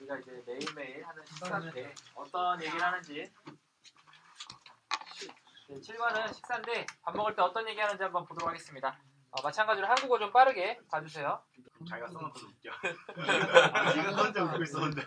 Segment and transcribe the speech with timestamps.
[0.00, 3.30] 우리가 이제 매일매일 하는 식사인데 어떤 얘기를 하는지.
[5.68, 8.98] 네, 7과는 식사인데 밥 먹을 때 어떤 얘기 하는지 한번 보도록 하겠습니다.
[9.32, 11.40] 어, 마찬가지로 한국어 좀 빠르게 봐주세요.
[11.88, 12.70] 자기가 써놓고 웃겨.
[13.96, 15.06] 네가 혼자 웃고 있었는데.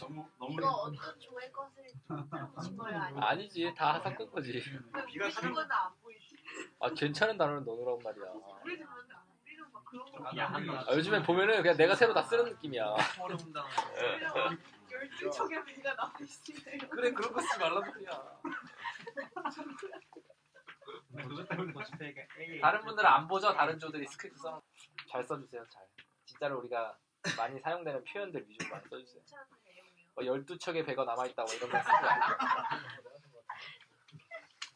[0.00, 2.98] 너무 너무 이거 어떤 조의 것을 들어보신 거예요?
[3.00, 4.62] 아니면 아니지 다 섞은 거지.
[5.08, 6.36] 비가 다른 건안 보이지?
[6.78, 8.24] 아 괜찮은 단어를 넣으라고 말이야.
[8.62, 8.86] 우리 집은
[10.24, 12.94] 아, 요즘엔 보면은 그냥 내가 새로 다 쓰는 느낌이야.
[14.90, 18.40] 열두 척의 배가 나와 있으면 그래 그런 거 쓰지 말란 말이야.
[22.60, 23.52] 다른 분들은 안 보죠?
[23.52, 24.62] 다른 조들이 스크립트 써.
[25.10, 25.82] 잘 써주세요, 잘.
[26.24, 26.96] 진짜로 우리가
[27.36, 29.22] 많이 사용되는 표현들 위주로 많이 써주세요.
[30.14, 32.26] 뭐 12척의 배가 남아있다고 이런 말 쓰지 말고.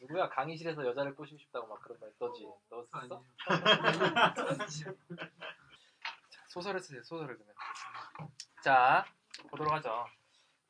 [0.01, 0.29] 누구야?
[0.29, 2.47] 강의실에서 여자를 꼬시고 싶다고 막 그런 말 떠지?
[2.69, 3.15] 넣었었어?
[3.15, 3.23] 어.
[6.47, 7.55] 소설을 쓰세요 소설을 그러면.
[8.63, 9.05] 자
[9.49, 10.05] 보도록 하죠.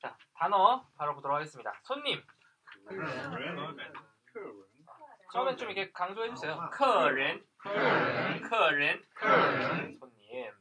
[0.02, 1.74] 자 단어 바로 보도록 하겠습니다.
[1.84, 2.22] 손님.
[5.32, 6.70] 처음엔 좀 이렇게 강조해 주세요.
[6.74, 10.52] 커렌 커렌 커렌 손님.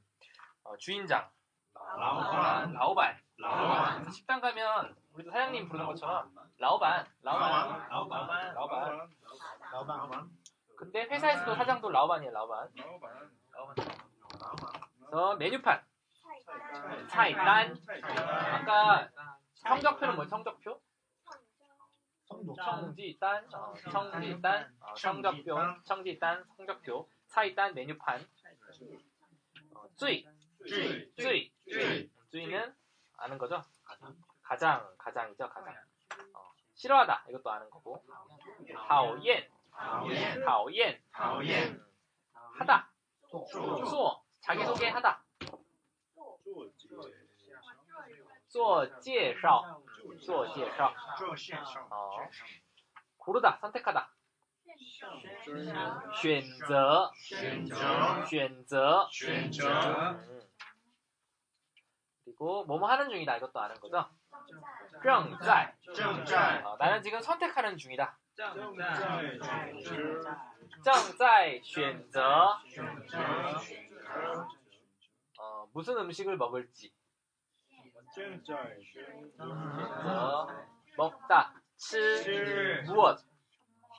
[0.64, 1.28] 어, 주인장.
[1.74, 2.72] 라오반.
[2.72, 4.10] 라오반.
[4.10, 7.06] 식당 가면 우리도 사장님 부르는 것처럼 라오반.
[7.22, 7.89] 라오반.
[11.10, 12.68] 회사에서도 사장도 라오반이에요, 라오반.
[12.76, 13.30] 라오반.
[13.52, 14.72] 라오반.
[15.06, 15.84] 그래서 메뉴판.
[17.08, 17.76] 차이, 단.
[18.52, 19.10] 아까
[19.54, 20.80] 성적표는 뭐예요, 성적표?
[22.56, 28.20] 청지, 단, 어, 청지, 단, 성적표, 어, 청지, 단, 성적표, 차이, 단, 메뉴판.
[29.74, 30.24] 어, 쯔이.
[31.18, 31.52] 쯔이.
[31.68, 32.10] 쯔이.
[32.30, 32.74] 쯔이는
[33.16, 33.62] 아는 거죠?
[34.42, 35.74] 가장, 가장이죠, 가장.
[36.74, 37.24] 싫어하다.
[37.28, 38.02] 이것도 아는 거고.
[38.88, 41.85] 하오옌 讨厌 음,
[42.57, 42.89] 하다,
[43.29, 45.23] 做 수, 자기소개 하다,
[48.47, 49.81] 做介绍
[50.21, 52.29] 做介绍, 做介绍 어,
[53.17, 54.11] 고르다, 선택하다.
[56.15, 59.67] 选择,选择选择.选择
[60.11, 60.41] 음.
[62.23, 64.09] 그리고 뭐뭐 하는 중이다, 이것도 아는 거죠?
[65.03, 68.17] 正在.正在 어, 나는 지금 선택하는 중이다.
[68.35, 69.39] 正在
[69.79, 70.37] 选择
[70.83, 74.47] 正在选择选择
[75.37, 76.91] 어, 무슨 음식을 먹을지.
[78.13, 79.03] 正在选
[79.39, 80.47] 어,
[80.97, 82.83] 먹다, 吃, 칠.
[82.83, 83.17] 무엇,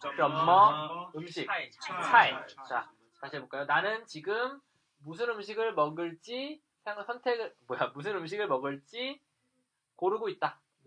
[0.01, 1.71] 什么 음식, 菜
[2.03, 2.33] 차이.
[2.69, 3.65] 자, 다시 해볼까요?
[3.67, 4.61] 나는 지금
[4.99, 9.21] 무슨 음식을 먹을지 상- 선택을 뭐야 무슨 음식을 먹을지
[9.97, 10.59] 고르고 있다.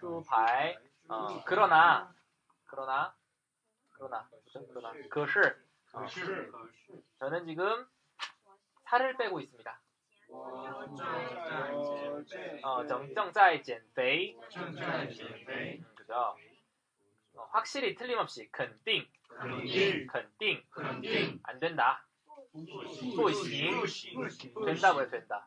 [0.00, 0.76] 쭈바이
[1.08, 1.42] 어, 네.
[1.44, 2.14] 그러나
[2.66, 3.14] 그러나
[3.92, 4.92] 그러나 그러나.
[5.08, 6.06] 그것을 어,
[7.18, 7.86] 저는 지금
[8.84, 9.80] 살을 빼고 있습니다.
[12.62, 14.36] 어, 정정자의 젠페이.
[16.10, 16.36] 어,
[17.50, 19.06] 확실히 틀림없이 근띵.
[20.08, 20.68] 근띵.
[21.44, 22.04] 안 된다.
[22.52, 23.84] 不行
[24.66, 25.46] 된다고 해 된다.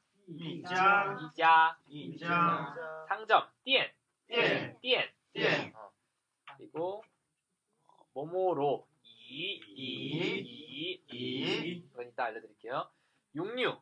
[0.28, 2.74] 一家 이자, 一家
[3.08, 3.92] 상점, 店,
[4.26, 5.90] 店 店, 店 어,
[6.56, 7.04] 그리고
[7.86, 12.88] 어, 모모로 이, 이, 이, 이 이건 이따 알려드릴게요.
[13.34, 13.80] 육류,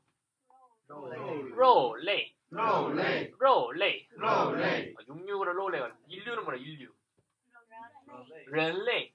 [0.89, 1.17] 肉类
[1.55, 6.93] 로类, 肉类 로类, 肉类 어, 육류를 로类, 인류는 뭐라 인류,
[8.47, 9.15] 人类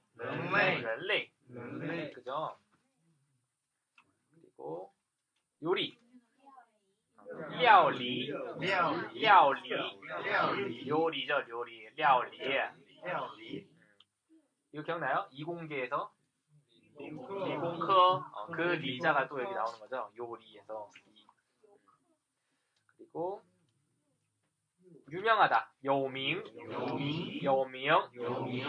[9.24, 9.24] 랴오리.
[9.24, 9.68] 料理
[10.24, 10.88] 랴오리.
[10.88, 12.38] 요리죠 요리 料理
[13.04, 13.68] 랴오리.
[14.72, 15.26] 이거 기억나요?
[15.30, 16.12] 이공계에서
[16.98, 17.32] 링크.
[17.44, 20.90] 리공科어, 그 리자가 또 여기 나오는 거죠 요리에서
[22.86, 23.42] 그리고
[25.10, 27.40] 유명하다 요밍 요미.
[27.42, 28.64] 요밍 요미.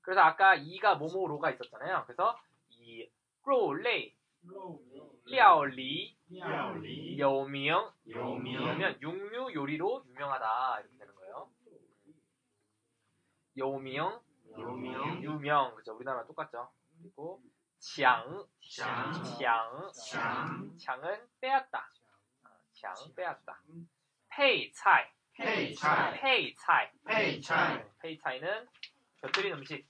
[0.00, 2.38] 그래서 아까 이가 모모로가 있었잖아요 그래서
[2.70, 3.08] 이
[3.44, 4.14] 肉类
[5.25, 11.49] 料理,料理 요명, 요명 그러면 육류 요리로 유명하다 이렇게 되는 거예요.
[13.57, 14.21] 요명
[14.57, 16.69] 요명 유명 그죠 우리나라 똑같죠.
[17.01, 17.41] 그리고
[17.79, 18.45] 장,
[19.39, 21.91] 장, 장, 장은 빼앗다.
[22.43, 23.61] 아, 장 빼앗다.
[24.29, 28.67] 페이차, 페이차이, 페이차이, 페이차이, 페이차이는
[29.21, 29.87] 곁들인 음식.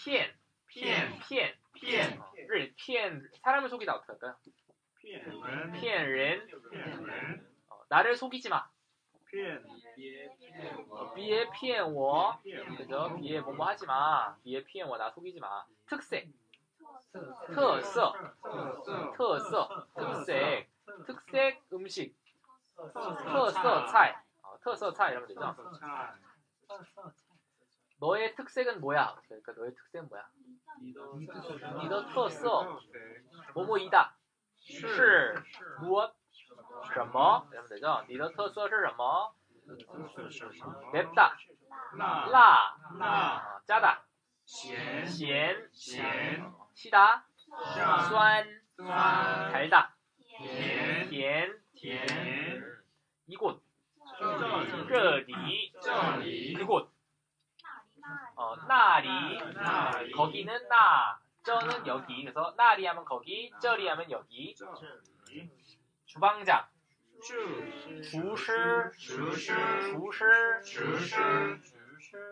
[0.00, 0.32] 骗,
[0.66, 4.34] 骗, 骗, 骗, 를 骗 사람을 속이다 어떻게 할까요?
[4.98, 6.48] 骗, 骗人.
[7.90, 8.66] 나를 속이지 마.
[9.26, 9.62] 骗,
[10.88, 12.40] 어, 别骗我.
[12.78, 13.14] 그죠?
[13.20, 14.34] 别 뭐뭐 하지 마.
[14.42, 15.66] 别骗我 나 속이지 마.
[15.86, 16.30] 특색.
[17.12, 17.64] 특색,
[19.16, 19.50] 특색,
[19.96, 20.70] 특색,
[21.06, 22.16] 특색 음식,
[22.76, 23.54] 특색.
[23.92, 24.14] 菜,
[24.62, 24.94] 특색.
[24.94, 25.56] 菜 어, 이러면 되죠.
[27.99, 29.15] 너의 특색은 뭐야?
[29.27, 30.23] 그러니까 너의 특색은 뭐야?
[30.81, 32.79] 你的特色
[33.53, 34.17] 뭐뭐이다
[34.59, 35.33] 是
[35.81, 36.13] 무엇
[36.93, 38.03] 什么 이러면 되죠?
[38.07, 39.33] 你的特色是什么
[40.93, 41.37] 맵다
[41.97, 44.05] 辣辣辣 어, 짜다
[44.45, 46.43] 咸咸咸
[46.73, 47.25] 시다
[47.73, 48.45] 下酸
[48.75, 52.61] 酸 달다 甜甜甜
[53.27, 53.59] 이곳
[54.19, 56.88] 这里这里 这里 그곳
[58.40, 59.06] 어, 나리.
[59.52, 60.10] 나리.
[60.12, 61.20] 거기는 나.
[61.44, 62.22] 쩌는 여기.
[62.22, 64.56] 그래서 나리 하면 거기, 쩌리 하면 여기.
[66.06, 66.66] 주방장.
[67.22, 68.02] 주.
[68.02, 68.52] 주시.
[68.98, 69.52] 주시.
[70.64, 71.16] 주시.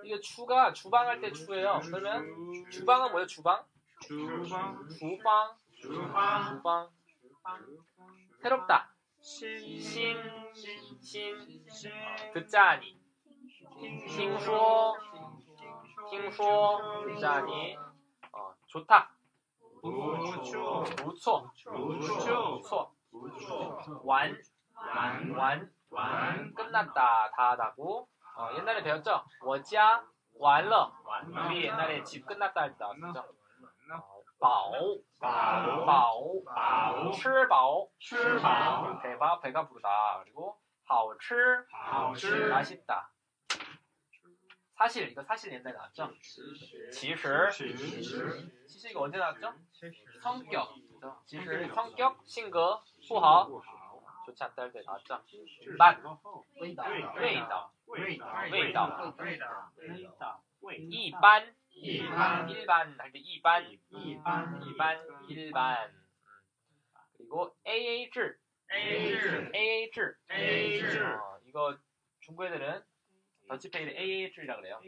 [0.03, 1.83] 이게 주가 주방할 때 주예요.
[1.85, 2.25] 그러면
[2.71, 3.27] 주방은 뭐예요?
[3.27, 3.63] 주방?
[4.01, 4.89] 주방.
[4.99, 5.57] 주방.
[5.79, 6.49] 주방.
[6.49, 6.89] 주방.
[8.41, 8.91] 새롭다.
[9.21, 9.79] 신.
[9.79, 10.17] 신.
[11.03, 11.63] 신.
[12.33, 12.99] 듣자니.
[13.79, 14.09] 신.
[14.09, 14.39] 신.
[14.39, 15.18] 신.
[16.10, 17.78] 听说듣자니
[18.32, 19.10] 어, 좋다
[19.82, 21.50] 不错 무초 不错
[22.62, 24.36] 무초 不错 완,
[24.76, 29.24] 完 완, 完 끝났다, 다 하다고 어, 옛날에 배웠죠?
[29.46, 30.04] 我家
[30.40, 33.20] 完了 完 우리 옛날에 집 끝났다 할 때 나왔죠?
[33.88, 34.72] 了 饱,
[35.20, 43.10] 饱 饱, 饱吃饱吃饱 배가 배가 부르다 그리고 好吃好吃 맛있다
[44.79, 46.13] 사실 이거 사실 옛날에 나왔죠?
[46.93, 47.15] 지시
[48.69, 49.53] 지시 이거 언제 나왔죠?
[50.23, 50.75] 성격.
[50.95, 51.21] 그죠?
[51.27, 51.45] 지시
[51.75, 52.21] 성격.
[52.25, 53.63] 신거 후허
[54.27, 55.21] 좋지 않다 할 때 나왔죠?
[55.79, 55.99] 맛.
[56.61, 56.89] 웨이다.
[57.17, 57.71] 웨이다.
[57.87, 59.15] 웨이다.
[59.19, 60.43] 웨이다.
[60.91, 61.55] 이반.
[61.75, 62.49] 일반.
[62.51, 63.79] 일반 할 때 이반.
[63.91, 64.63] 이반.
[64.63, 65.07] 일반.
[65.29, 66.09] 일반.
[67.17, 68.39] 그리고 AA 줄
[68.73, 71.77] AA 줄 AA 줄 어, 이거
[72.21, 72.83] 중국 애들은
[73.49, 74.81] 전치페이를 AA줄이라 그래요.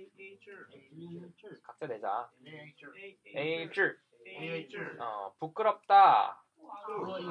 [1.65, 2.31] 각자 내자.
[3.35, 3.99] AA줄.
[5.01, 6.43] 어, 부끄럽다.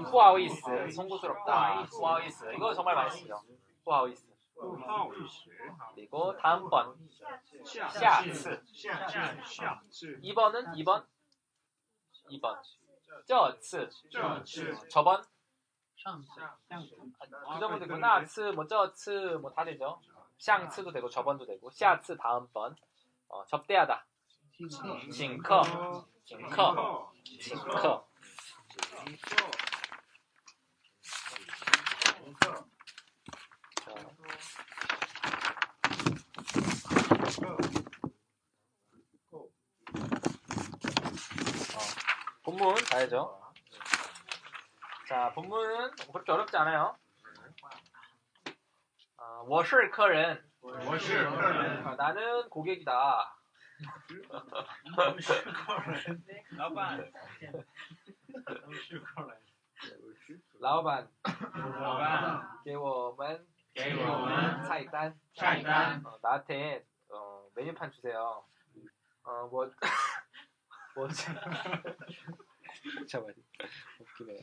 [0.10, 0.62] 후아우이스.
[0.92, 1.84] 송구스럽다.
[1.84, 2.46] 후아우이스.
[2.56, 3.42] 이거 정말 많이 쓰죠.
[3.86, 4.28] 후아우이스.
[5.96, 6.96] 그리고 다음번.
[7.64, 8.62] 샤츠.
[10.22, 11.06] 2번은 2번.
[12.32, 12.60] 2번.
[13.28, 13.88] 저츠.
[14.90, 15.22] 저번.
[17.46, 18.26] 아, 그저번 됐구나.
[18.26, 19.10] 츠, 뭐, 저츠,
[19.42, 20.02] 뭐, 다 되죠.
[20.40, 22.76] 샹츠도 되고 저번도 되고 샤츠 다음번
[23.28, 24.06] 어, 접대하다.
[25.12, 28.08] 징커 징커 징커
[42.44, 43.40] 본문 가야죠.
[45.08, 46.98] 자 본문은 그렇게 어렵지 않아요.
[49.29, 53.37] 아, 我是客人我是客人 아, 나는 고객이다.
[54.97, 56.23] 我是客人
[56.57, 59.41] 老板我是客人
[60.61, 61.09] 老板
[61.81, 68.45] 老板给我们给我们菜单菜单 어, 나한테 어, 메뉴판 주세요.
[69.25, 69.71] 어, 뭐,
[70.95, 71.09] 뭐,
[73.09, 73.35] 잠깐만,
[73.99, 74.41] 웃기네.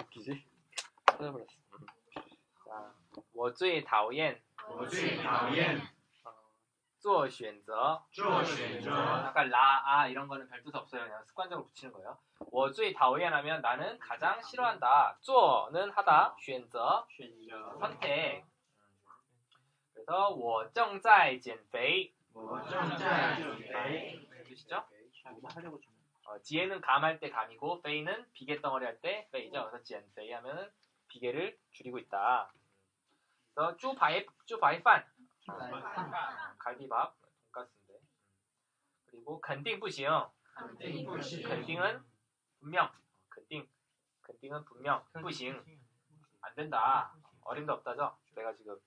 [0.00, 0.44] 웃기지?
[1.06, 1.46] 찾아버렸어.
[2.64, 2.94] 자,
[3.34, 5.80] 我最讨厌我最讨厌
[6.98, 11.02] 做选择做选择 아까 라, 아 이런 거는 별 뜻 없어요.
[11.02, 12.16] 그냥 습관적으로 붙이는 거예요.
[12.50, 15.18] 我最讨厌 하면 나는 가장 싫어한다.
[15.20, 16.36] 做는 하다.
[16.40, 17.06] 选择
[17.80, 18.44] 선택.
[19.92, 24.18] 그래서 我正在减肥.我正在减肥
[24.48, 24.84] 뜻이죠?
[26.27, 29.65] 어, 减는 감할 때 감이고 肥는 비계 덩어리 할 때 페이죠.
[29.69, 30.69] 그래서 减肥 하면은
[31.07, 32.51] 비계를 줄이고 있다.
[33.53, 35.05] 그래서 猪排 猪排饭.
[35.49, 35.81] 음,
[36.59, 37.15] 갈비밥.
[37.53, 37.93] 돈가스인데.
[37.93, 38.07] 음.
[39.05, 40.31] 그리고 肯定不行哟.
[41.43, 42.03] 肯定은
[42.59, 42.91] 분명.
[43.29, 43.67] 肯定
[44.21, 45.03] 肯定은 분명.
[45.21, 45.79] 不行.
[46.41, 47.13] 안 된다.
[47.43, 48.17] 어림도 없다죠.
[48.35, 48.77] 내가 지금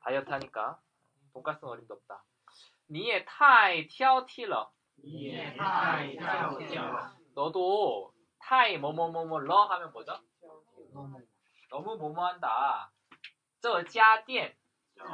[0.00, 0.80] 다이어트 하니까.
[1.32, 2.22] 돈가스는 어림도 없다.
[2.90, 4.70] 니에 타이 티어 티러.
[5.01, 10.13] 也太挑剔了 너도 타이 뭐뭐뭐뭐러 하면 뭐죠?
[11.69, 12.91] 너무 뭐뭐한다.
[13.61, 14.55] 这家店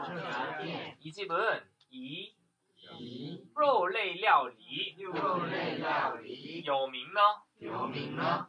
[0.08, 2.34] 这家店 이 집은 이
[3.00, 7.22] 以肉类料理肉类料理有名呢?
[7.60, 8.48] 有名呢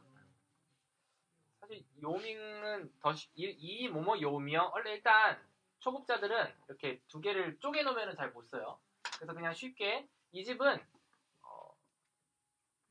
[1.61, 5.39] 사실 요밍은 더 쉬- 이, 이 뭐뭐 요명 원래 일단
[5.81, 8.79] 초급자들은 이렇게 두 개를 쪼개 놓으면 잘 못 써요.
[9.19, 10.94] 그래서 그냥 쉽게 이 집은 어,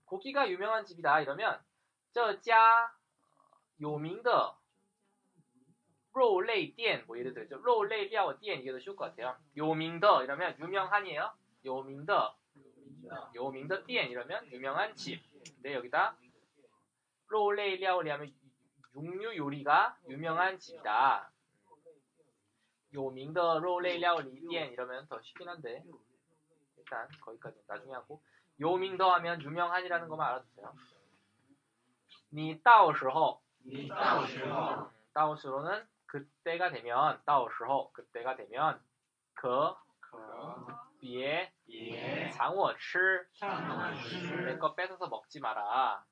[0.07, 1.61] 고기가 유명한 집이다 이러면
[2.13, 2.93] 这家
[3.81, 4.59] 有名的
[6.13, 7.57] 肉类店 뭐 예를 들죠.
[7.59, 9.37] 肉类料理店 이게 더 쉬울 것 같아요.
[9.57, 11.33] 有名的 이러면 유명한이에요.
[11.65, 12.39] 有名的.
[13.35, 15.21] 有名的店 이러면 유명한 집.
[15.57, 16.17] 근데 여기다
[17.29, 18.33] 로레이 비아워리 하면
[18.95, 21.33] 육류 요리가 유명한 집이다.
[22.95, 25.83] 有名的肉类料理店 이러면 더 쉽긴 한데
[26.77, 28.23] 일단 거기까지 나중에 하고.
[28.61, 30.73] 有名的 하면 유명한이라는 것만 알아두세요.
[32.33, 33.82] 你到时候.
[33.82, 34.45] 你到时候.
[34.45, 38.81] 음, 到时候는 그때가 되면 到时候 그때가 되면
[39.35, 39.49] 그,
[40.01, 40.17] 그
[41.01, 41.53] 别
[42.33, 43.27] 抢我吃的
[44.47, 46.05] 내거 뺏어서 먹지 마라.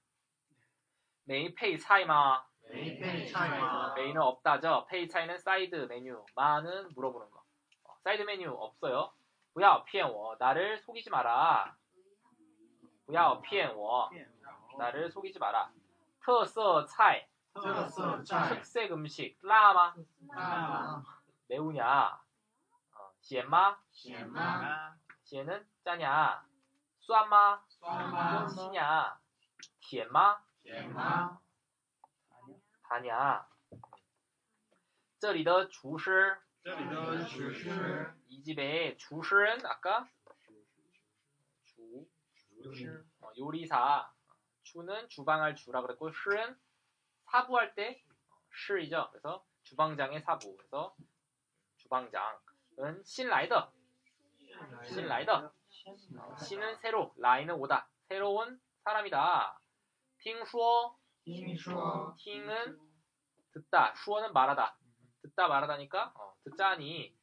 [1.24, 2.44] 没配菜吗.
[2.68, 3.94] 没配菜吗.
[3.94, 4.86] 没는 없다죠.
[4.88, 6.24] 配菜는 사이드 메뉴.
[6.34, 7.40] 吗는 물어보는 거.
[7.84, 9.12] 어, 사이드 메뉴 없어요.
[9.54, 10.36] 不要, 骗我.
[10.38, 11.76] 나를 속이지 마라.
[13.05, 14.09] 不要骗我.
[14.77, 15.71] 나를 속이지 마라.
[16.21, 19.37] 特色菜特色菜 특색 음식.
[19.41, 19.93] 라마
[20.27, 21.03] 大吗
[21.47, 22.19] 매우냐?
[22.93, 23.77] 어, 咸吗?
[23.91, 26.43] 咸吗 咸은 짜냐?
[26.99, 27.61] 酸吗?
[27.69, 29.17] 酸吗 시냐?
[29.79, 30.37] 甜吗?
[30.61, 31.39] 甜吗
[32.83, 33.45] 다냐?
[35.19, 40.20] 这里的厨师这里的厨师 이 집의 주실은 아까 주
[42.63, 44.11] 厨师 어, 요리사
[44.63, 46.57] 주는 주방할 주라 그랬고 실은
[47.25, 48.03] 사부할 때
[48.55, 49.09] 실이죠.
[49.11, 50.55] 그래서 주방장의 사부.
[50.57, 50.95] 그래서
[51.77, 53.71] 주방장은 신라이더
[54.85, 55.51] 신라이더
[56.17, 59.59] 어, 신은 새로 라이는 오다 새로운 사람이다.
[60.19, 62.79] 听说听说 팅은
[63.53, 64.77] 듣다, 슈어는 말하다.
[65.21, 67.15] 듣다 말하다니까 어, 듣자니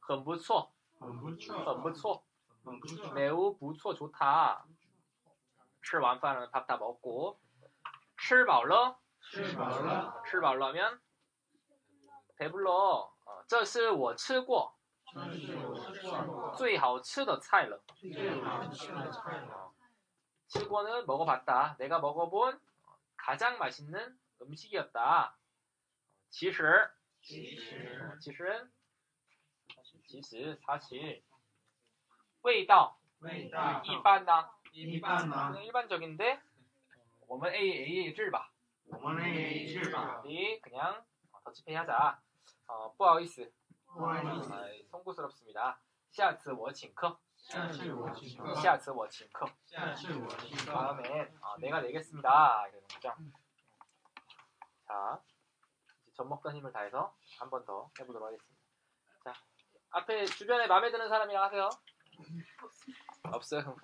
[0.00, 2.22] 很不错,很不错很不错,
[2.64, 4.64] 很不错 매우 不错 좋다.
[5.82, 7.38] 吃完饭了 밥 다 먹고
[8.16, 11.00] 吃饱了吃饱了 吃饱了 하면
[12.36, 13.12] 배불러.
[13.24, 14.76] 어, 这是我吃过
[15.12, 17.80] 这是我吃过最好吃的菜了.
[18.00, 19.72] 最好吃的菜了
[20.48, 21.76] 칠권은 먹어봤다.
[21.78, 22.60] 내가 먹어본
[23.16, 25.36] 가장 맛있는 음식이었다.
[26.30, 26.90] 其实
[27.22, 28.70] 其实 其实
[30.06, 31.22] 其实 사실
[32.42, 36.40] 味道味道一般呢 一般吗 그냥 일반적인데
[37.28, 37.58] 我们 A
[38.08, 38.50] A 制吧
[38.88, 41.04] 我们也是吧 우리 그냥
[41.44, 42.20] 더치페이 하자
[42.68, 43.50] 어, 不好意思
[43.86, 45.78] 不好意思 아, 송구스럽습니다
[46.10, 53.14] 下次我请客下次我请客下次我请客下次我请客 다음엔 어, 내가 내겠습니다 이러는 거죠
[54.86, 55.20] 자
[56.02, 58.56] 이제 젖먹던 힘을 다해서 한 번 더 해보도록 하겠습니다
[59.24, 59.32] 자
[59.90, 61.68] 앞에 주변에 마음에 드는 사람이랑 하세요
[63.23, 63.63] 없어요.
[63.63, 63.75] 그럼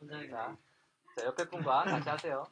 [0.00, 0.28] 혼자.
[0.28, 0.56] 자,
[1.16, 2.46] 자 옆에 분과 같이 하세요